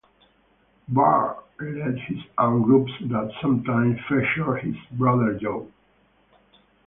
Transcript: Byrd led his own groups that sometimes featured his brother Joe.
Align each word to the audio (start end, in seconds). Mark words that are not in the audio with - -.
Byrd 0.87 1.35
led 1.59 1.99
his 2.07 2.17
own 2.39 2.63
groups 2.63 2.91
that 3.01 3.31
sometimes 3.39 3.99
featured 4.09 4.63
his 4.63 4.75
brother 4.97 5.37
Joe. 5.39 5.69